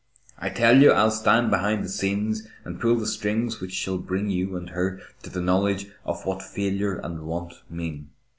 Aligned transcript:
I 0.39 0.49
tell 0.49 0.81
you 0.81 0.89
I'll 0.91 1.11
stand 1.11 1.51
behind 1.51 1.85
the 1.85 1.87
scenes 1.87 2.47
and 2.65 2.81
pull 2.81 2.95
the 2.95 3.05
strings 3.05 3.61
which 3.61 3.73
shall 3.73 3.99
bring 3.99 4.31
you 4.31 4.55
and 4.57 4.71
her 4.71 4.99
to 5.21 5.29
the 5.29 5.41
knowledge 5.41 5.91
of 6.05 6.25
what 6.25 6.41
failure 6.41 6.95
and 6.95 7.21
want 7.21 7.53
mean. 7.69 8.09